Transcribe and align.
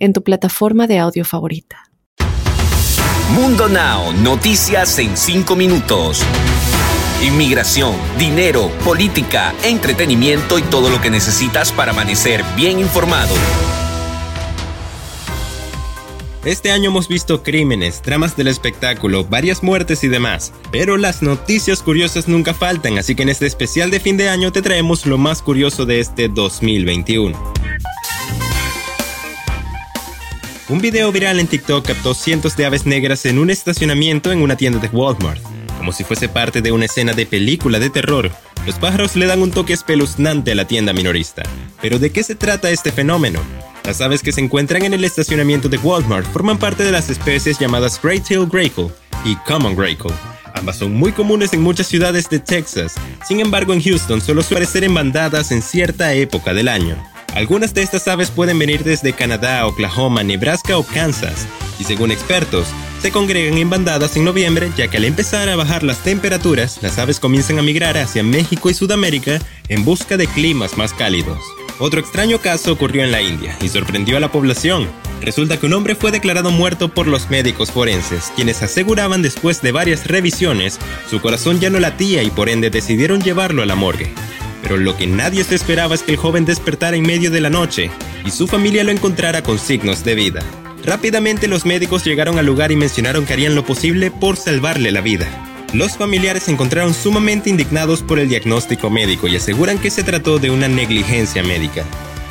en 0.00 0.12
tu 0.12 0.24
plataforma 0.24 0.88
de 0.88 0.98
audio 0.98 1.24
favorita. 1.24 1.90
Mundo 3.34 3.68
Now, 3.68 4.12
noticias 4.12 4.98
en 4.98 5.16
5 5.16 5.54
minutos. 5.54 6.22
Inmigración, 7.22 7.94
dinero, 8.18 8.72
política, 8.84 9.54
entretenimiento 9.62 10.58
y 10.58 10.62
todo 10.62 10.90
lo 10.90 11.00
que 11.00 11.10
necesitas 11.10 11.70
para 11.70 11.92
amanecer 11.92 12.42
bien 12.56 12.80
informado. 12.80 13.34
Este 16.44 16.72
año 16.72 16.88
hemos 16.88 17.06
visto 17.06 17.42
crímenes, 17.42 18.02
dramas 18.02 18.34
del 18.34 18.48
espectáculo, 18.48 19.24
varias 19.24 19.62
muertes 19.62 20.02
y 20.04 20.08
demás, 20.08 20.54
pero 20.72 20.96
las 20.96 21.20
noticias 21.20 21.82
curiosas 21.82 22.28
nunca 22.28 22.54
faltan, 22.54 22.96
así 22.96 23.14
que 23.14 23.24
en 23.24 23.28
este 23.28 23.46
especial 23.46 23.90
de 23.90 24.00
fin 24.00 24.16
de 24.16 24.30
año 24.30 24.50
te 24.50 24.62
traemos 24.62 25.04
lo 25.04 25.18
más 25.18 25.42
curioso 25.42 25.84
de 25.84 26.00
este 26.00 26.30
2021. 26.30 27.59
Un 30.70 30.80
video 30.80 31.10
viral 31.10 31.40
en 31.40 31.48
TikTok 31.48 31.84
captó 31.84 32.14
cientos 32.14 32.56
de 32.56 32.64
aves 32.64 32.86
negras 32.86 33.26
en 33.26 33.40
un 33.40 33.50
estacionamiento 33.50 34.30
en 34.30 34.40
una 34.40 34.56
tienda 34.56 34.78
de 34.78 34.86
Walmart. 34.86 35.42
Como 35.76 35.90
si 35.90 36.04
fuese 36.04 36.28
parte 36.28 36.62
de 36.62 36.70
una 36.70 36.84
escena 36.84 37.12
de 37.12 37.26
película 37.26 37.80
de 37.80 37.90
terror, 37.90 38.30
los 38.64 38.76
pájaros 38.76 39.16
le 39.16 39.26
dan 39.26 39.42
un 39.42 39.50
toque 39.50 39.72
espeluznante 39.72 40.52
a 40.52 40.54
la 40.54 40.68
tienda 40.68 40.92
minorista. 40.92 41.42
Pero 41.82 41.98
¿de 41.98 42.12
qué 42.12 42.22
se 42.22 42.36
trata 42.36 42.70
este 42.70 42.92
fenómeno? 42.92 43.40
Las 43.82 44.00
aves 44.00 44.22
que 44.22 44.30
se 44.30 44.42
encuentran 44.42 44.84
en 44.84 44.94
el 44.94 45.02
estacionamiento 45.02 45.68
de 45.68 45.78
Walmart 45.78 46.32
forman 46.32 46.58
parte 46.58 46.84
de 46.84 46.92
las 46.92 47.10
especies 47.10 47.58
llamadas 47.58 48.00
Great-tailed 48.00 48.48
Grackle 48.48 48.90
y 49.24 49.34
Common 49.48 49.74
Grackle. 49.74 50.14
Ambas 50.54 50.76
son 50.76 50.94
muy 50.94 51.10
comunes 51.10 51.52
en 51.52 51.62
muchas 51.62 51.88
ciudades 51.88 52.28
de 52.30 52.38
Texas, 52.38 52.94
sin 53.26 53.40
embargo 53.40 53.72
en 53.72 53.82
Houston 53.82 54.20
solo 54.20 54.42
suele 54.42 54.66
aparecer 54.66 54.84
en 54.84 54.94
bandadas 54.94 55.50
en 55.50 55.62
cierta 55.62 56.14
época 56.14 56.54
del 56.54 56.68
año. 56.68 56.96
Algunas 57.34 57.74
de 57.74 57.82
estas 57.82 58.08
aves 58.08 58.30
pueden 58.30 58.58
venir 58.58 58.82
desde 58.82 59.12
Canadá, 59.12 59.66
Oklahoma, 59.66 60.22
Nebraska 60.24 60.76
o 60.76 60.82
Kansas, 60.82 61.46
y 61.78 61.84
según 61.84 62.10
expertos, 62.10 62.66
se 63.00 63.12
congregan 63.12 63.56
en 63.56 63.70
bandadas 63.70 64.16
en 64.16 64.24
noviembre 64.24 64.70
ya 64.76 64.88
que 64.88 64.98
al 64.98 65.04
empezar 65.04 65.48
a 65.48 65.56
bajar 65.56 65.82
las 65.82 66.02
temperaturas, 66.02 66.78
las 66.82 66.98
aves 66.98 67.20
comienzan 67.20 67.58
a 67.58 67.62
migrar 67.62 67.96
hacia 67.96 68.22
México 68.22 68.68
y 68.68 68.74
Sudamérica 68.74 69.38
en 69.68 69.84
busca 69.84 70.16
de 70.16 70.26
climas 70.26 70.76
más 70.76 70.92
cálidos. 70.92 71.38
Otro 71.78 72.00
extraño 72.00 72.40
caso 72.40 72.72
ocurrió 72.72 73.04
en 73.04 73.10
la 73.10 73.22
India 73.22 73.56
y 73.62 73.68
sorprendió 73.68 74.18
a 74.18 74.20
la 74.20 74.30
población. 74.30 74.86
Resulta 75.22 75.58
que 75.58 75.64
un 75.66 75.72
hombre 75.72 75.94
fue 75.94 76.10
declarado 76.10 76.50
muerto 76.50 76.92
por 76.92 77.06
los 77.06 77.30
médicos 77.30 77.70
forenses, 77.70 78.32
quienes 78.36 78.62
aseguraban 78.62 79.22
después 79.22 79.62
de 79.62 79.72
varias 79.72 80.06
revisiones 80.06 80.78
su 81.08 81.22
corazón 81.22 81.60
ya 81.60 81.70
no 81.70 81.80
latía 81.80 82.22
y 82.22 82.30
por 82.30 82.50
ende 82.50 82.68
decidieron 82.68 83.22
llevarlo 83.22 83.62
a 83.62 83.66
la 83.66 83.76
morgue. 83.76 84.12
Pero 84.62 84.76
lo 84.76 84.96
que 84.96 85.06
nadie 85.06 85.44
se 85.44 85.54
esperaba 85.54 85.94
es 85.94 86.02
que 86.02 86.12
el 86.12 86.16
joven 86.16 86.44
despertara 86.44 86.96
en 86.96 87.02
medio 87.02 87.30
de 87.30 87.40
la 87.40 87.50
noche 87.50 87.90
y 88.24 88.30
su 88.30 88.46
familia 88.46 88.84
lo 88.84 88.90
encontrara 88.90 89.42
con 89.42 89.58
signos 89.58 90.04
de 90.04 90.14
vida. 90.14 90.42
Rápidamente 90.84 91.48
los 91.48 91.66
médicos 91.66 92.04
llegaron 92.04 92.38
al 92.38 92.46
lugar 92.46 92.72
y 92.72 92.76
mencionaron 92.76 93.26
que 93.26 93.32
harían 93.32 93.54
lo 93.54 93.64
posible 93.64 94.10
por 94.10 94.36
salvarle 94.36 94.90
la 94.90 95.00
vida. 95.00 95.26
Los 95.72 95.96
familiares 95.96 96.44
se 96.44 96.50
encontraron 96.50 96.94
sumamente 96.94 97.48
indignados 97.48 98.02
por 98.02 98.18
el 98.18 98.28
diagnóstico 98.28 98.90
médico 98.90 99.28
y 99.28 99.36
aseguran 99.36 99.78
que 99.78 99.90
se 99.90 100.02
trató 100.02 100.38
de 100.38 100.50
una 100.50 100.68
negligencia 100.68 101.42
médica. 101.42 101.84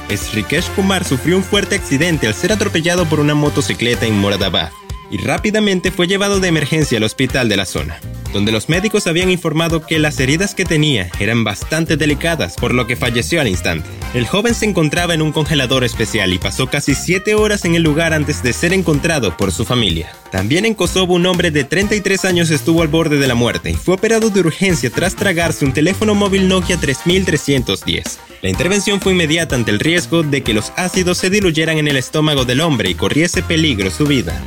Srikesh 0.09 0.69
Kumar 0.71 1.05
sufrió 1.05 1.37
un 1.37 1.43
fuerte 1.43 1.75
accidente 1.75 2.27
al 2.27 2.33
ser 2.33 2.51
atropellado 2.51 3.05
por 3.05 3.19
una 3.19 3.35
motocicleta 3.35 4.07
en 4.07 4.19
Moradabad 4.19 4.71
y 5.11 5.17
rápidamente 5.17 5.91
fue 5.91 6.07
llevado 6.07 6.39
de 6.39 6.47
emergencia 6.47 6.97
al 6.97 7.03
hospital 7.03 7.47
de 7.47 7.57
la 7.57 7.65
zona 7.65 7.99
donde 8.33 8.51
los 8.51 8.69
médicos 8.69 9.07
habían 9.07 9.31
informado 9.31 9.85
que 9.85 9.99
las 9.99 10.19
heridas 10.19 10.55
que 10.55 10.65
tenía 10.65 11.09
eran 11.19 11.43
bastante 11.43 11.97
delicadas, 11.97 12.55
por 12.55 12.73
lo 12.73 12.87
que 12.87 12.95
falleció 12.95 13.41
al 13.41 13.47
instante. 13.47 13.89
El 14.13 14.25
joven 14.27 14.55
se 14.55 14.65
encontraba 14.65 15.13
en 15.13 15.21
un 15.21 15.31
congelador 15.31 15.83
especial 15.83 16.33
y 16.33 16.39
pasó 16.39 16.67
casi 16.67 16.95
7 16.95 17.35
horas 17.35 17.65
en 17.65 17.75
el 17.75 17.83
lugar 17.83 18.13
antes 18.13 18.41
de 18.41 18.53
ser 18.53 18.73
encontrado 18.73 19.37
por 19.37 19.51
su 19.51 19.65
familia. 19.65 20.11
También 20.31 20.65
en 20.65 20.73
Kosovo 20.73 21.13
un 21.15 21.25
hombre 21.25 21.51
de 21.51 21.63
33 21.63 22.25
años 22.25 22.49
estuvo 22.49 22.81
al 22.81 22.87
borde 22.87 23.17
de 23.17 23.27
la 23.27 23.35
muerte 23.35 23.71
y 23.71 23.75
fue 23.75 23.95
operado 23.95 24.29
de 24.29 24.39
urgencia 24.39 24.89
tras 24.89 25.15
tragarse 25.15 25.65
un 25.65 25.73
teléfono 25.73 26.15
móvil 26.15 26.47
Nokia 26.47 26.77
3310. 26.77 28.19
La 28.41 28.49
intervención 28.49 29.01
fue 29.01 29.11
inmediata 29.11 29.55
ante 29.55 29.71
el 29.71 29.79
riesgo 29.79 30.23
de 30.23 30.43
que 30.43 30.53
los 30.53 30.71
ácidos 30.77 31.17
se 31.17 31.29
diluyeran 31.29 31.77
en 31.77 31.87
el 31.87 31.97
estómago 31.97 32.45
del 32.45 32.61
hombre 32.61 32.89
y 32.89 32.95
corriese 32.95 33.43
peligro 33.43 33.91
su 33.91 34.05
vida. 34.05 34.41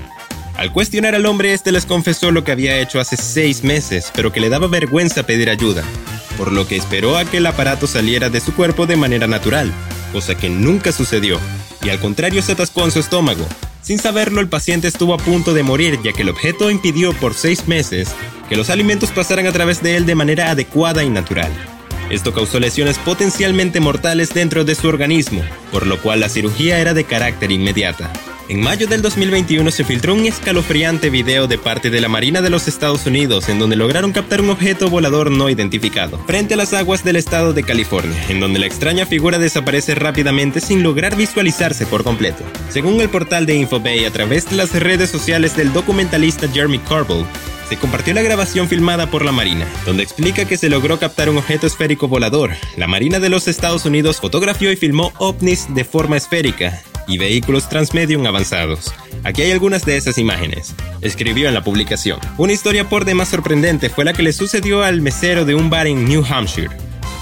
Al 0.62 0.70
cuestionar 0.70 1.16
al 1.16 1.26
hombre, 1.26 1.54
este 1.54 1.72
les 1.72 1.86
confesó 1.86 2.30
lo 2.30 2.44
que 2.44 2.52
había 2.52 2.78
hecho 2.78 3.00
hace 3.00 3.16
seis 3.16 3.64
meses, 3.64 4.12
pero 4.14 4.30
que 4.30 4.38
le 4.38 4.48
daba 4.48 4.68
vergüenza 4.68 5.26
pedir 5.26 5.50
ayuda, 5.50 5.82
por 6.38 6.52
lo 6.52 6.68
que 6.68 6.76
esperó 6.76 7.18
a 7.18 7.24
que 7.24 7.38
el 7.38 7.46
aparato 7.46 7.88
saliera 7.88 8.30
de 8.30 8.38
su 8.38 8.54
cuerpo 8.54 8.86
de 8.86 8.94
manera 8.94 9.26
natural, 9.26 9.72
cosa 10.12 10.36
que 10.36 10.48
nunca 10.48 10.92
sucedió, 10.92 11.40
y 11.82 11.88
al 11.88 11.98
contrario 11.98 12.42
se 12.42 12.52
atascó 12.52 12.84
en 12.84 12.92
su 12.92 13.00
estómago. 13.00 13.44
Sin 13.82 13.98
saberlo, 13.98 14.40
el 14.40 14.48
paciente 14.48 14.86
estuvo 14.86 15.14
a 15.14 15.18
punto 15.18 15.52
de 15.52 15.64
morir, 15.64 15.98
ya 16.04 16.12
que 16.12 16.22
el 16.22 16.28
objeto 16.28 16.70
impidió 16.70 17.12
por 17.12 17.34
seis 17.34 17.66
meses 17.66 18.10
que 18.48 18.56
los 18.56 18.70
alimentos 18.70 19.10
pasaran 19.10 19.48
a 19.48 19.52
través 19.52 19.82
de 19.82 19.96
él 19.96 20.06
de 20.06 20.14
manera 20.14 20.52
adecuada 20.52 21.02
y 21.02 21.10
natural. 21.10 21.50
Esto 22.08 22.32
causó 22.32 22.60
lesiones 22.60 22.98
potencialmente 22.98 23.80
mortales 23.80 24.32
dentro 24.32 24.64
de 24.64 24.76
su 24.76 24.86
organismo, 24.86 25.42
por 25.72 25.88
lo 25.88 26.00
cual 26.00 26.20
la 26.20 26.28
cirugía 26.28 26.78
era 26.78 26.94
de 26.94 27.02
carácter 27.02 27.50
inmediata. 27.50 28.12
En 28.52 28.60
mayo 28.60 28.86
del 28.86 29.00
2021 29.00 29.70
se 29.70 29.82
filtró 29.82 30.12
un 30.12 30.26
escalofriante 30.26 31.08
video 31.08 31.46
de 31.46 31.56
parte 31.56 31.88
de 31.88 32.02
la 32.02 32.10
Marina 32.10 32.42
de 32.42 32.50
los 32.50 32.68
Estados 32.68 33.06
Unidos 33.06 33.48
en 33.48 33.58
donde 33.58 33.76
lograron 33.76 34.12
captar 34.12 34.42
un 34.42 34.50
objeto 34.50 34.90
volador 34.90 35.30
no 35.30 35.48
identificado 35.48 36.18
frente 36.26 36.52
a 36.52 36.58
las 36.58 36.74
aguas 36.74 37.02
del 37.02 37.16
estado 37.16 37.54
de 37.54 37.62
California, 37.62 38.22
en 38.28 38.40
donde 38.40 38.58
la 38.58 38.66
extraña 38.66 39.06
figura 39.06 39.38
desaparece 39.38 39.94
rápidamente 39.94 40.60
sin 40.60 40.82
lograr 40.82 41.16
visualizarse 41.16 41.86
por 41.86 42.04
completo. 42.04 42.44
Según 42.68 43.00
el 43.00 43.08
portal 43.08 43.46
de 43.46 43.54
Infobay 43.54 44.04
a 44.04 44.10
través 44.10 44.50
de 44.50 44.56
las 44.56 44.78
redes 44.78 45.08
sociales 45.08 45.56
del 45.56 45.72
documentalista 45.72 46.46
Jeremy 46.46 46.78
Corbell, 46.80 47.24
se 47.70 47.78
compartió 47.78 48.12
la 48.12 48.20
grabación 48.20 48.69
filmada 48.69 49.06
por 49.06 49.24
la 49.24 49.32
Marina, 49.32 49.66
donde 49.86 50.02
explica 50.02 50.44
que 50.44 50.58
se 50.58 50.69
logró 50.69 50.98
captar 50.98 51.30
un 51.30 51.38
objeto 51.38 51.66
esférico 51.66 52.06
volador. 52.06 52.50
La 52.76 52.86
Marina 52.86 53.19
de 53.19 53.30
los 53.30 53.48
Estados 53.48 53.86
Unidos 53.86 54.20
fotografió 54.20 54.70
y 54.70 54.76
filmó 54.76 55.10
ovnis 55.16 55.74
de 55.74 55.84
forma 55.84 56.19
esférica, 56.19 56.82
y 57.06 57.18
vehículos 57.18 57.68
transmedium 57.68 58.26
avanzados. 58.26 58.92
Aquí 59.24 59.42
hay 59.42 59.52
algunas 59.52 59.84
de 59.84 59.96
esas 59.96 60.18
imágenes. 60.18 60.74
Escribió 61.00 61.48
en 61.48 61.54
la 61.54 61.64
publicación. 61.64 62.18
Una 62.38 62.52
historia 62.52 62.88
por 62.88 63.04
demás 63.04 63.28
sorprendente 63.28 63.90
fue 63.90 64.04
la 64.04 64.12
que 64.12 64.22
le 64.22 64.32
sucedió 64.32 64.82
al 64.82 65.00
mesero 65.00 65.44
de 65.44 65.54
un 65.54 65.70
bar 65.70 65.86
en 65.86 66.04
New 66.04 66.24
Hampshire, 66.28 66.70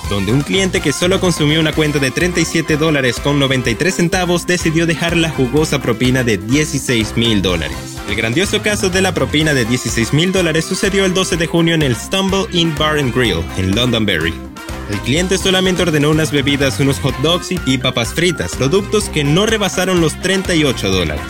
donde 0.09 0.33
un 0.33 0.43
cliente 0.43 0.81
que 0.81 0.93
solo 0.93 1.21
consumió 1.21 1.61
una 1.61 1.73
cuenta 1.73 1.99
de 1.99 2.11
37 2.11 2.77
dólares 2.77 3.21
con 3.21 3.39
93 3.39 3.95
centavos 3.95 4.47
decidió 4.47 4.87
dejar 4.87 5.17
la 5.17 5.31
jugosa 5.31 5.81
propina 5.81 6.25
de 6.25 6.39
16 6.39 7.17
mil 7.17 7.43
dólares. 7.43 7.77
El 8.09 8.17
grandioso 8.17 8.61
caso 8.61 8.91
de 8.91 9.03
la 9.03 9.15
propina 9.15 9.55
de 9.55 9.65
16 9.65 10.13
mil 10.13 10.33
dólares 10.33 10.65
sucedió 10.65 11.05
el 11.05 11.15
12 11.15 11.37
de 11.37 11.47
junio 11.47 11.75
en 11.75 11.83
el 11.83 11.95
Stumble 11.95 12.47
Inn 12.53 12.75
Bar 12.77 12.99
and 12.99 13.15
Grill 13.15 13.45
en 13.57 13.75
Londonderry. 13.75 14.50
El 14.91 14.99
cliente 15.03 15.39
solamente 15.39 15.83
ordenó 15.83 16.11
unas 16.11 16.33
bebidas, 16.33 16.81
unos 16.81 16.99
hot 16.99 17.17
dogs 17.19 17.51
y 17.65 17.79
papas 17.79 18.13
fritas, 18.13 18.57
productos 18.57 19.09
que 19.09 19.23
no 19.23 19.47
rebasaron 19.47 20.01
los 20.01 20.21
38 20.21 20.91
dólares. 20.91 21.23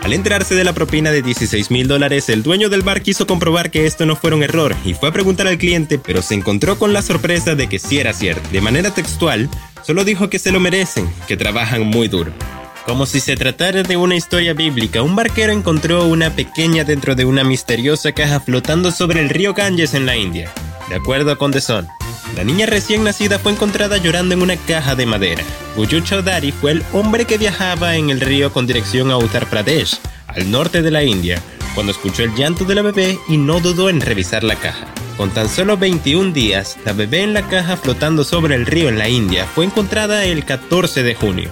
Al 0.00 0.14
enterarse 0.14 0.54
de 0.54 0.64
la 0.64 0.72
propina 0.72 1.10
de 1.10 1.20
16 1.20 1.70
mil 1.70 1.86
dólares, 1.86 2.30
el 2.30 2.42
dueño 2.42 2.70
del 2.70 2.80
bar 2.80 3.02
quiso 3.02 3.26
comprobar 3.26 3.70
que 3.70 3.84
esto 3.84 4.06
no 4.06 4.16
fuera 4.16 4.36
un 4.36 4.42
error 4.42 4.74
y 4.86 4.94
fue 4.94 5.10
a 5.10 5.12
preguntar 5.12 5.46
al 5.46 5.58
cliente, 5.58 5.98
pero 5.98 6.22
se 6.22 6.34
encontró 6.34 6.78
con 6.78 6.94
la 6.94 7.02
sorpresa 7.02 7.54
de 7.54 7.68
que 7.68 7.78
sí 7.78 7.98
era 7.98 8.14
cierto. 8.14 8.48
De 8.50 8.62
manera 8.62 8.90
textual, 8.90 9.50
solo 9.82 10.04
dijo 10.04 10.30
que 10.30 10.38
se 10.38 10.50
lo 10.50 10.58
merecen, 10.58 11.06
que 11.28 11.36
trabajan 11.36 11.82
muy 11.82 12.08
duro. 12.08 12.32
Como 12.86 13.04
si 13.04 13.20
se 13.20 13.36
tratara 13.36 13.82
de 13.82 13.98
una 13.98 14.16
historia 14.16 14.54
bíblica, 14.54 15.02
un 15.02 15.14
barquero 15.14 15.52
encontró 15.52 16.06
una 16.06 16.30
pequeña 16.30 16.84
dentro 16.84 17.14
de 17.14 17.26
una 17.26 17.44
misteriosa 17.44 18.12
caja 18.12 18.40
flotando 18.40 18.90
sobre 18.92 19.20
el 19.20 19.28
río 19.28 19.52
Ganges 19.52 19.92
en 19.92 20.06
la 20.06 20.16
India. 20.16 20.50
De 20.88 20.96
acuerdo 20.96 21.38
con 21.38 21.50
The 21.50 21.62
Sun, 21.62 21.86
la 22.36 22.44
niña 22.44 22.66
recién 22.66 23.04
nacida 23.04 23.38
fue 23.38 23.52
encontrada 23.52 23.96
llorando 23.96 24.34
en 24.34 24.42
una 24.42 24.56
caja 24.56 24.94
de 24.94 25.06
madera. 25.06 25.44
Guyu 25.76 26.00
Chaudhary 26.00 26.52
fue 26.52 26.72
el 26.72 26.82
hombre 26.92 27.24
que 27.24 27.38
viajaba 27.38 27.96
en 27.96 28.10
el 28.10 28.20
río 28.20 28.52
con 28.52 28.66
dirección 28.66 29.10
a 29.10 29.18
Uttar 29.18 29.48
Pradesh, 29.48 29.98
al 30.26 30.50
norte 30.50 30.82
de 30.82 30.90
la 30.90 31.04
India, 31.04 31.40
cuando 31.74 31.92
escuchó 31.92 32.24
el 32.24 32.34
llanto 32.34 32.64
de 32.64 32.74
la 32.74 32.82
bebé 32.82 33.18
y 33.28 33.36
no 33.36 33.60
dudó 33.60 33.88
en 33.88 34.00
revisar 34.00 34.44
la 34.44 34.56
caja. 34.56 34.86
Con 35.16 35.30
tan 35.30 35.48
solo 35.48 35.76
21 35.76 36.32
días, 36.32 36.76
la 36.84 36.92
bebé 36.92 37.22
en 37.22 37.34
la 37.34 37.46
caja 37.46 37.76
flotando 37.76 38.24
sobre 38.24 38.56
el 38.56 38.66
río 38.66 38.88
en 38.88 38.98
la 38.98 39.08
India 39.08 39.46
fue 39.46 39.64
encontrada 39.64 40.24
el 40.24 40.44
14 40.44 41.02
de 41.04 41.14
junio. 41.14 41.50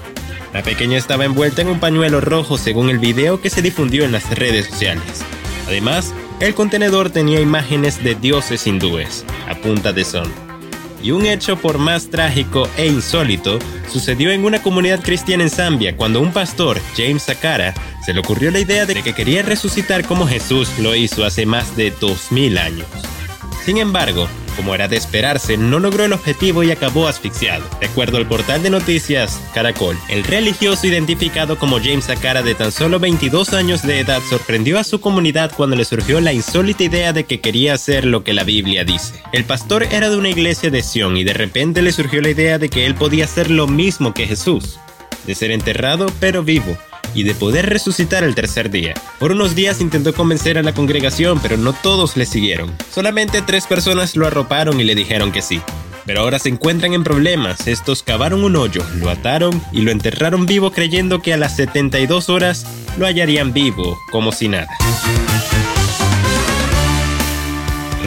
La 0.52 0.62
pequeña 0.62 0.98
estaba 0.98 1.24
envuelta 1.24 1.62
en 1.62 1.68
un 1.68 1.80
pañuelo 1.80 2.20
rojo 2.20 2.58
según 2.58 2.90
el 2.90 2.98
video 2.98 3.40
que 3.40 3.50
se 3.50 3.62
difundió 3.62 4.04
en 4.04 4.12
las 4.12 4.28
redes 4.30 4.66
sociales. 4.66 5.24
Además, 5.66 6.12
el 6.40 6.54
contenedor 6.54 7.10
tenía 7.10 7.40
imágenes 7.40 8.02
de 8.02 8.16
dioses 8.16 8.66
hindúes, 8.66 9.24
a 9.48 9.54
punta 9.54 9.92
de 9.92 10.04
sol. 10.04 10.30
Y 11.02 11.10
un 11.10 11.26
hecho 11.26 11.56
por 11.56 11.78
más 11.78 12.08
trágico 12.08 12.68
e 12.76 12.86
insólito 12.86 13.58
sucedió 13.90 14.30
en 14.30 14.44
una 14.44 14.62
comunidad 14.62 15.02
cristiana 15.02 15.42
en 15.42 15.50
Zambia 15.50 15.96
cuando 15.96 16.20
un 16.20 16.32
pastor, 16.32 16.80
James 16.96 17.24
Sakara, 17.24 17.74
se 18.04 18.12
le 18.12 18.20
ocurrió 18.20 18.50
la 18.50 18.60
idea 18.60 18.86
de 18.86 19.02
que 19.02 19.12
quería 19.12 19.42
resucitar 19.42 20.04
como 20.04 20.26
Jesús 20.26 20.68
lo 20.78 20.94
hizo 20.94 21.24
hace 21.24 21.46
más 21.46 21.76
de 21.76 21.90
2000 21.90 22.58
años. 22.58 22.86
Sin 23.64 23.78
embargo, 23.78 24.28
como 24.52 24.74
era 24.74 24.88
de 24.88 24.96
esperarse, 24.96 25.56
no 25.56 25.78
logró 25.78 26.04
el 26.04 26.12
objetivo 26.12 26.62
y 26.62 26.70
acabó 26.70 27.08
asfixiado. 27.08 27.64
De 27.80 27.86
acuerdo 27.86 28.16
al 28.18 28.26
portal 28.26 28.62
de 28.62 28.70
noticias 28.70 29.40
Caracol, 29.54 29.98
el 30.08 30.24
religioso 30.24 30.86
identificado 30.86 31.58
como 31.58 31.78
James 31.78 32.04
Sakara 32.04 32.42
de 32.42 32.54
tan 32.54 32.72
solo 32.72 32.98
22 32.98 33.52
años 33.54 33.82
de 33.82 34.00
edad 34.00 34.20
sorprendió 34.28 34.78
a 34.78 34.84
su 34.84 35.00
comunidad 35.00 35.52
cuando 35.56 35.76
le 35.76 35.84
surgió 35.84 36.20
la 36.20 36.32
insólita 36.32 36.84
idea 36.84 37.12
de 37.12 37.24
que 37.24 37.40
quería 37.40 37.74
hacer 37.74 38.04
lo 38.04 38.24
que 38.24 38.32
la 38.32 38.44
Biblia 38.44 38.84
dice. 38.84 39.22
El 39.32 39.44
pastor 39.44 39.84
era 39.84 40.10
de 40.10 40.16
una 40.16 40.28
iglesia 40.28 40.70
de 40.70 40.82
Sion 40.82 41.16
y 41.16 41.24
de 41.24 41.34
repente 41.34 41.82
le 41.82 41.92
surgió 41.92 42.20
la 42.22 42.30
idea 42.30 42.58
de 42.58 42.68
que 42.68 42.86
él 42.86 42.94
podía 42.94 43.24
hacer 43.24 43.50
lo 43.50 43.66
mismo 43.66 44.14
que 44.14 44.26
Jesús, 44.26 44.78
de 45.26 45.34
ser 45.34 45.50
enterrado 45.50 46.06
pero 46.20 46.42
vivo 46.42 46.76
y 47.14 47.22
de 47.24 47.34
poder 47.34 47.68
resucitar 47.68 48.24
el 48.24 48.34
tercer 48.34 48.70
día. 48.70 48.94
Por 49.18 49.32
unos 49.32 49.54
días 49.54 49.80
intentó 49.80 50.14
convencer 50.14 50.58
a 50.58 50.62
la 50.62 50.74
congregación, 50.74 51.40
pero 51.40 51.56
no 51.56 51.72
todos 51.72 52.16
le 52.16 52.26
siguieron. 52.26 52.70
Solamente 52.92 53.42
tres 53.42 53.66
personas 53.66 54.16
lo 54.16 54.26
arroparon 54.26 54.80
y 54.80 54.84
le 54.84 54.94
dijeron 54.94 55.32
que 55.32 55.42
sí. 55.42 55.60
Pero 56.04 56.20
ahora 56.20 56.38
se 56.38 56.48
encuentran 56.48 56.94
en 56.94 57.04
problemas. 57.04 57.66
Estos 57.68 58.02
cavaron 58.02 58.44
un 58.44 58.56
hoyo, 58.56 58.84
lo 58.96 59.08
ataron 59.08 59.62
y 59.72 59.82
lo 59.82 59.90
enterraron 59.90 60.46
vivo 60.46 60.72
creyendo 60.72 61.22
que 61.22 61.32
a 61.32 61.36
las 61.36 61.56
72 61.56 62.28
horas 62.28 62.66
lo 62.98 63.06
hallarían 63.06 63.52
vivo, 63.52 63.98
como 64.10 64.32
si 64.32 64.48
nada. 64.48 64.68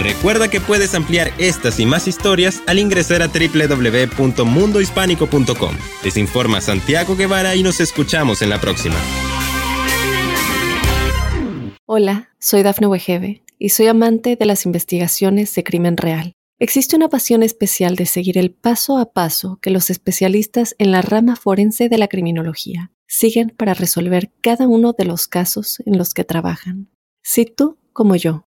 Recuerda 0.06 0.50
que 0.52 0.62
puedes 0.62 0.94
ampliar 0.94 1.34
estas 1.40 1.80
y 1.80 1.88
más 1.88 2.08
historias 2.08 2.62
al 2.68 2.78
ingresar 2.78 3.24
a 3.24 3.28
www.mundohispánico.com. 3.28 5.76
Les 6.04 6.18
informa 6.18 6.62
Santiago 6.62 7.16
Guevara 7.16 7.56
y 7.56 7.64
nos 7.64 7.80
escuchamos 7.80 8.44
en 8.44 8.52
la 8.52 8.62
próxima. 8.62 8.98
Hola, 11.88 12.30
soy 12.38 12.62
Dafne 12.62 12.86
Wegebe 12.86 13.42
y 13.58 13.70
soy 13.70 13.88
amante 13.88 14.36
de 14.36 14.46
las 14.46 14.68
investigaciones 14.68 15.56
de 15.56 15.64
crimen 15.64 15.98
real. 15.98 16.34
Existe 16.60 16.96
una 16.96 17.10
pasión 17.10 17.42
especial 17.42 17.96
de 17.96 18.06
seguir 18.06 18.38
el 18.38 18.52
paso 18.52 19.00
a 19.00 19.12
paso 19.12 19.58
que 19.60 19.72
los 19.72 19.90
especialistas 19.90 20.76
en 20.78 20.92
la 20.92 21.02
rama 21.02 21.36
forense 21.36 21.90
de 21.90 21.98
la 21.98 22.10
criminología 22.10 22.92
siguen 23.08 23.56
para 23.58 23.74
resolver 23.74 24.32
cada 24.42 24.68
uno 24.68 24.94
de 24.96 25.06
los 25.06 25.28
casos 25.28 25.82
en 25.84 25.98
los 25.98 26.14
que 26.14 26.24
trabajan. 26.24 26.92
Si 27.24 27.46
tú, 27.46 27.80
como 27.92 28.16
yo, 28.16 28.46